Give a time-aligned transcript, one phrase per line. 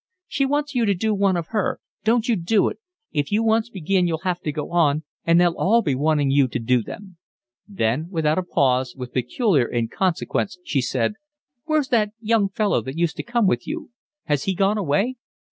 [0.27, 1.79] "She wants you to do one of her.
[2.03, 2.79] Don't you do it.
[3.11, 6.47] If you once begin you'll have to go on, and they'll all be wanting you
[6.47, 7.17] to do them."
[7.67, 11.13] Then without a pause, with peculiar inconsequence, she said:
[11.65, 13.91] "Where's that young fellow that used to come with you?
[14.23, 15.17] Has he gone away?"